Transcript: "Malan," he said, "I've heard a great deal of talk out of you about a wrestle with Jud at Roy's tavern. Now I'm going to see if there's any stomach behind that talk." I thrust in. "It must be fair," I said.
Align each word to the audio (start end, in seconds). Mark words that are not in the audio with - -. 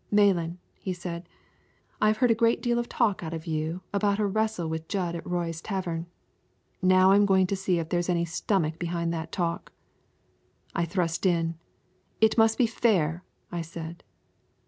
"Malan," 0.09 0.57
he 0.79 0.93
said, 0.93 1.29
"I've 2.01 2.17
heard 2.17 2.31
a 2.31 2.41
great 2.41 2.59
deal 2.59 2.79
of 2.79 2.89
talk 2.89 3.21
out 3.23 3.35
of 3.35 3.45
you 3.45 3.81
about 3.93 4.17
a 4.17 4.25
wrestle 4.25 4.67
with 4.67 4.87
Jud 4.87 5.15
at 5.15 5.27
Roy's 5.27 5.61
tavern. 5.61 6.07
Now 6.81 7.11
I'm 7.11 7.27
going 7.27 7.45
to 7.45 7.55
see 7.55 7.77
if 7.77 7.89
there's 7.89 8.09
any 8.09 8.25
stomach 8.25 8.79
behind 8.79 9.13
that 9.13 9.31
talk." 9.31 9.71
I 10.73 10.85
thrust 10.85 11.23
in. 11.27 11.53
"It 12.19 12.35
must 12.35 12.57
be 12.57 12.65
fair," 12.65 13.23
I 13.51 13.61
said. 13.61 14.03